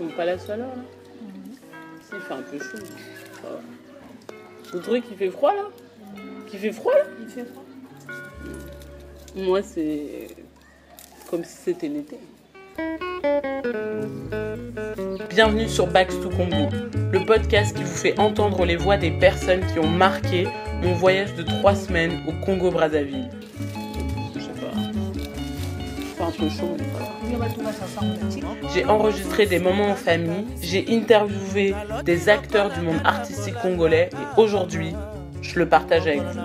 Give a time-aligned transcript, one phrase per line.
[0.00, 0.66] sommes pas la seule là.
[2.02, 2.84] Si, il fait un peu chaud.
[4.72, 5.64] Vous trouvez qu'il fait froid là
[6.46, 7.64] Qu'il fait froid là Il fait froid.
[9.36, 10.28] Moi, c'est
[11.28, 12.18] comme si c'était l'été.
[15.28, 16.68] Bienvenue sur Backs to Congo,
[17.12, 20.48] le podcast qui vous fait entendre les voix des personnes qui ont marqué
[20.82, 23.28] mon voyage de trois semaines au Congo-Brazzaville.
[28.74, 34.40] J'ai enregistré des moments en famille, j'ai interviewé des acteurs du monde artistique congolais et
[34.40, 34.94] aujourd'hui,
[35.42, 36.40] je le partage avec vous.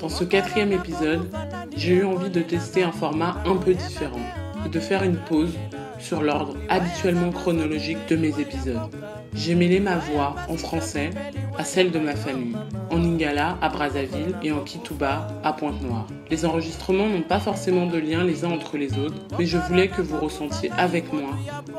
[0.00, 1.28] Dans ce quatrième épisode,
[1.76, 4.20] j'ai eu envie de tester un format un peu différent
[4.66, 5.54] et de faire une pause
[5.98, 8.90] sur l'ordre habituellement chronologique de mes épisodes.
[9.34, 11.10] J'ai mêlé ma voix en français
[11.58, 12.56] à celle de ma famille,
[12.90, 16.06] en Lingala à Brazzaville et en Kituba à Pointe-Noire.
[16.30, 19.88] Les enregistrements n'ont pas forcément de lien les uns entre les autres, mais je voulais
[19.88, 21.30] que vous ressentiez avec moi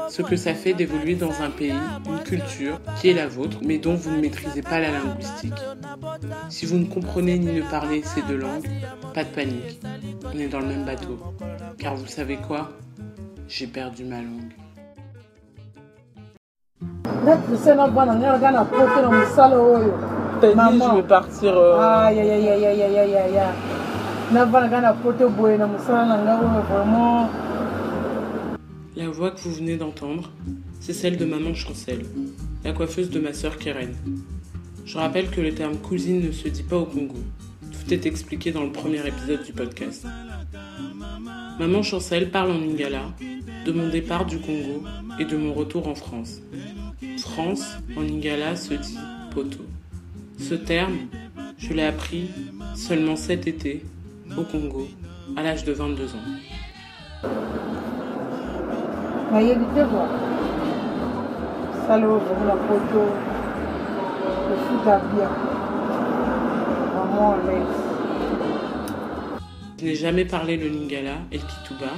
[0.10, 1.74] ce que ça fait d'évoluer dans un pays,
[2.08, 5.54] une culture qui est la vôtre, mais dont vous ne maîtrisez pas la linguistique.
[6.50, 8.68] Si vous ne comprenez ni ne parlez ces deux langues,
[9.14, 9.80] pas de panique.
[10.34, 11.20] On est dans le même bateau.
[11.78, 12.72] Car vous savez quoi?
[13.48, 14.54] J'ai perdu ma langue.
[20.42, 21.54] T'as dit je vais partir.
[28.96, 30.32] La voix que vous venez d'entendre,
[30.80, 32.06] c'est celle de maman Chancel,
[32.64, 33.94] la coiffeuse de ma sœur Keren.
[34.84, 37.20] Je rappelle que le terme cousine ne se dit pas au Congo.
[37.72, 40.08] Tout est expliqué dans le premier épisode du podcast.
[41.60, 43.04] Maman Chancel parle en lingala
[43.66, 44.84] de mon départ du Congo
[45.20, 46.42] et de mon retour en France.
[47.20, 48.98] France, en lingala, se dit
[49.32, 49.60] poto.
[50.42, 50.98] Ce terme,
[51.60, 52.30] je l'ai appris
[52.76, 53.86] seulement cet été,
[54.36, 54.88] au Congo,
[55.38, 56.28] à l'âge de 22 ans.
[69.80, 71.92] Je n'ai jamais parlé le Lingala et le Kituba,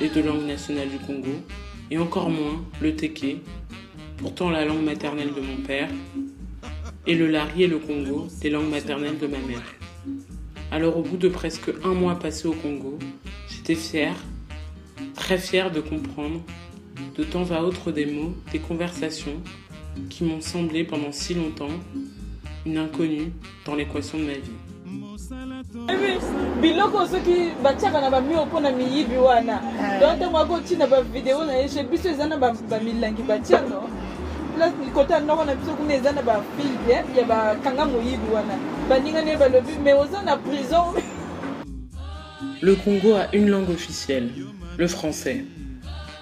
[0.00, 1.34] les deux langues nationales du Congo,
[1.90, 3.42] et encore moins le Teke,
[4.16, 5.88] pourtant la langue maternelle de mon père,
[7.10, 9.64] et le Lari et le Congo, des langues maternelles de ma mère.
[10.70, 13.00] Alors au bout de presque un mois passé au Congo,
[13.48, 14.14] j'étais fière,
[15.16, 16.40] très fière de comprendre
[17.16, 19.38] de temps à autre des mots, des conversations
[20.08, 21.76] qui m'ont semblé pendant si longtemps
[22.64, 23.32] une inconnue
[23.66, 24.58] dans l'équation de ma vie.
[26.60, 29.60] biloko soki batiaka na bamio mpona miyibi wana
[30.00, 33.88] donc ntango akotina bavideo na ye chez biso eza na ba- bamilangi batia no
[34.60, 38.54] place kote ya noko na biso kuna eza na bafilme ya bakanga moyibi wana
[38.88, 40.84] baningani ye balobi mais oza na prison
[42.62, 44.28] Le Congo a une langue officielle,
[44.76, 45.44] le français.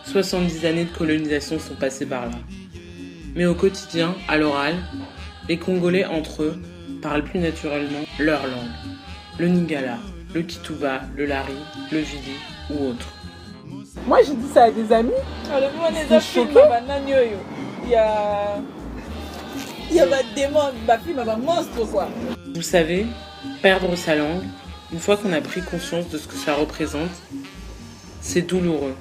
[0.05, 2.39] 70 années de colonisation sont passées par là.
[3.35, 4.77] Mais au quotidien, à l'oral,
[5.49, 6.63] les Congolais entre eux
[7.03, 8.71] parlent plus naturellement leur langue.
[9.41, 9.99] Le Ningala,
[10.33, 11.59] le Kituba, le Lari,
[11.91, 12.37] le Vili
[12.71, 13.09] ou autre.
[14.07, 15.11] moi je dis ça à des amis
[17.91, 18.63] ya
[19.91, 22.09] ya badémon bafilme ya bamonstre quoi
[22.55, 23.07] Vous savez,
[23.63, 24.45] perdre sa langue,
[24.93, 27.11] une fois qu'on a pris conscience de ce que ça représente,
[28.21, 28.95] c'est douloureux.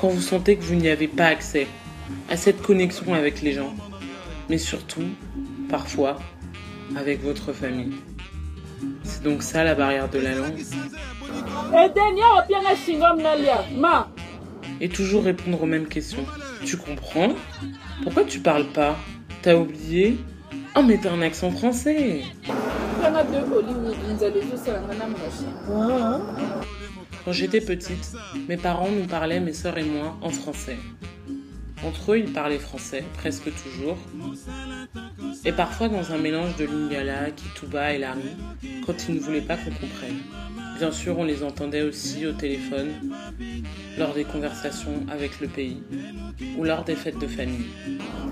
[0.00, 1.66] Quand vous sentez que vous n'y avez pas accès
[2.28, 3.74] à cette connexion avec les gens,
[4.48, 5.08] mais surtout,
[5.68, 6.18] parfois,
[6.96, 7.92] avec votre famille.
[9.04, 10.60] C'est donc ça la barrière de la langue.
[13.76, 14.08] ma
[14.80, 16.24] Et toujours répondre aux mêmes questions.
[16.64, 17.34] Tu comprends
[18.02, 18.96] Pourquoi tu parles pas
[19.42, 20.18] T'as oublié
[20.76, 22.22] Oh mais t'as un accent français
[27.24, 28.12] Quand j'étais petite,
[28.48, 30.78] mes parents nous parlaient, mes sœurs et moi, en français.
[31.84, 33.96] Entre eux, ils parlaient français, presque toujours.
[35.42, 38.36] Et parfois dans un mélange de lingala, kituba et lari,
[38.84, 40.18] quand ils ne voulaient pas qu'on comprenne.
[40.78, 42.90] Bien sûr, on les entendait aussi au téléphone,
[43.98, 45.82] lors des conversations avec le pays,
[46.58, 47.66] ou lors des fêtes de famille.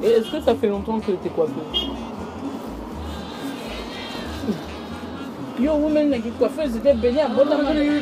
[0.02, 1.88] Et est-ce que ça fait longtemps que t'es coiffeuse
[5.58, 8.00] Yo, woman, like coiffeuse, c'était béni à bonne naumeli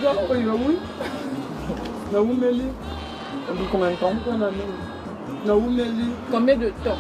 [3.49, 4.13] Depuis combien de temps
[6.31, 6.99] Combien de temps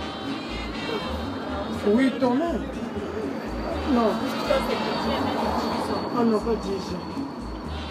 [1.95, 2.53] huit ans non
[3.95, 4.11] non.
[6.19, 7.17] Ah non pas dix ans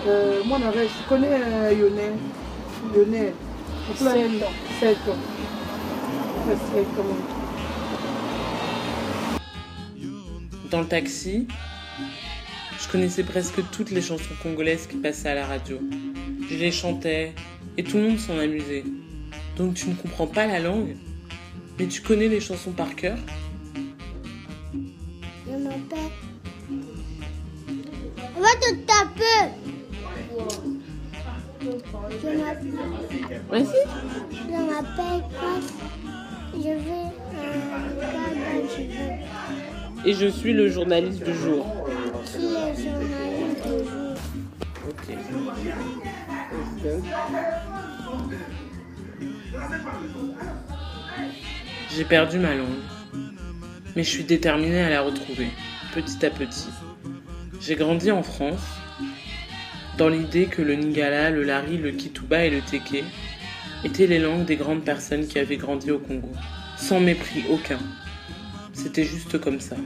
[0.07, 2.13] euh, moi je connais euh, Lionel.
[2.93, 3.33] Lionel.
[3.97, 4.07] Sept
[4.43, 4.51] ans.
[4.79, 5.17] sept ans.
[6.47, 7.17] Ouais, sept ans
[10.69, 11.47] Dans le taxi,
[12.79, 15.79] Je connaissais presque toutes les chansons congolaises qui passaient à la radio.
[16.47, 17.33] Je les chantais
[17.77, 18.83] et tout le monde s'en amusait.
[19.57, 20.95] Donc tu ne comprends pas la langue,
[21.79, 23.17] mais tu connais les chansons par cœur
[25.65, 25.69] On
[28.39, 29.39] va te taper.
[31.61, 33.41] Je m'appelle.
[33.49, 33.81] Vas-y.
[34.31, 35.73] Je m'appelle Grace.
[36.53, 37.09] Je vais veux.
[40.05, 41.65] Et je suis le journaliste du jour.
[42.23, 42.49] Je suis le
[42.83, 44.13] journaliste du jour?
[44.87, 45.07] Ok.
[51.95, 52.83] J'ai perdu ma langue,
[53.95, 55.47] mais je suis déterminée à la retrouver,
[55.93, 56.67] petit à petit.
[57.61, 58.61] J'ai grandi en France,
[59.97, 63.03] dans l'idée que le Lingala, le Lari, le Kituba et le Teke
[63.83, 66.31] étaient les langues des grandes personnes qui avaient grandi au Congo,
[66.77, 67.79] sans mépris aucun.
[68.73, 69.77] C'était juste comme ça.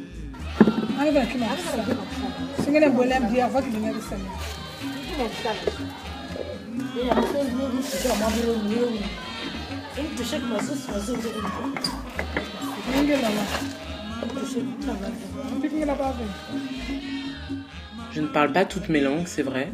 [18.12, 19.70] Je ne parle pas toutes mes langues, c'est vrai.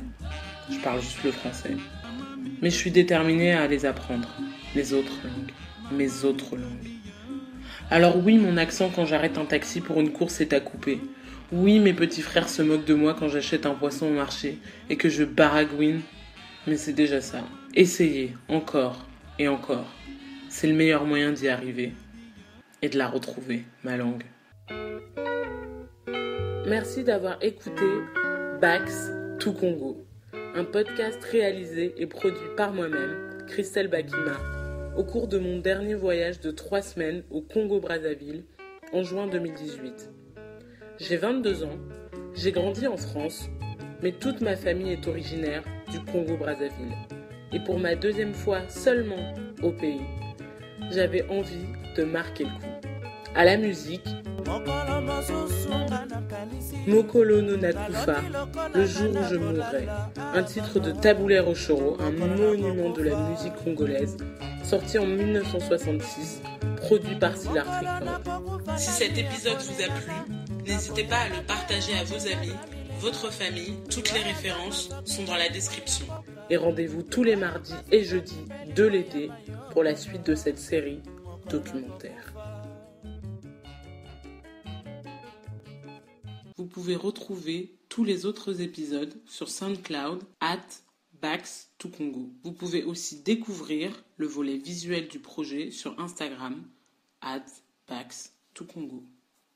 [0.70, 1.78] Je parle juste le français.
[2.62, 4.30] Mais je suis déterminée à les apprendre.
[4.76, 5.52] Les autres langues.
[5.92, 6.90] Mes autres langues.
[7.92, 11.00] Alors oui, mon accent quand j'arrête un taxi pour une course est à couper.
[11.52, 14.58] Oui, mes petits frères se moquent de moi quand j'achète un poisson au marché
[14.90, 16.02] et que je baragouine.
[16.68, 17.44] Mais c'est déjà ça.
[17.76, 19.06] Essayez, encore
[19.38, 19.86] et encore.
[20.50, 21.94] C'est le meilleur moyen d'y arriver.
[22.82, 24.24] Et de la retrouver, ma langue.
[26.68, 27.86] Merci d'avoir écouté
[28.60, 30.06] Bax Tout Congo,
[30.56, 34.38] un podcast réalisé et produit par moi-même, Christelle Bakima,
[34.98, 38.46] au cours de mon dernier voyage de trois semaines au Congo-Brazzaville
[38.94, 40.10] en juin 2018.
[40.98, 41.78] J'ai 22 ans,
[42.34, 43.50] j'ai grandi en France,
[44.02, 46.96] mais toute ma famille est originaire du Congo-Brazzaville.
[47.54, 50.02] Et pour ma deuxième fois seulement au pays,
[50.92, 52.90] j'avais envie de marquer le coup.
[53.36, 54.08] À la musique,
[56.88, 58.22] Mokolo no Nakufa,
[58.74, 59.88] Le jour où je mourrai,
[60.34, 64.18] un titre de Taboulé Rochoro, un monument de la musique congolaise,
[64.64, 66.42] sorti en 1966,
[66.78, 68.78] produit par Silar Records.
[68.78, 70.14] Si cet épisode vous a plu,
[70.66, 72.54] n'hésitez pas à le partager à vos amis,
[73.00, 76.06] votre famille, toutes les références sont dans la description.
[76.50, 78.46] Et rendez-vous tous les mardis et jeudis
[78.76, 79.30] de l'été
[79.72, 81.02] pour la suite de cette série
[81.50, 82.35] documentaire.
[86.66, 90.66] Vous pouvez retrouver tous les autres épisodes sur SoundCloud at
[91.22, 92.32] Bax to Congo.
[92.44, 96.64] Vous pouvez aussi découvrir le volet visuel du projet sur Instagram
[97.22, 97.46] at
[97.88, 99.04] Bax to Congo.